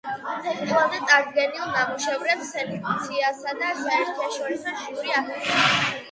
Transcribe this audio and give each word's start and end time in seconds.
ფესტივალზე 0.43 0.99
წარდგენილ 1.09 1.67
ნამუშევრებს 1.73 2.49
სელექციისა 2.55 3.53
და 3.59 3.69
საერთაშორისო 3.83 4.73
ჟიური 4.81 5.13
აფასებს. 5.19 5.85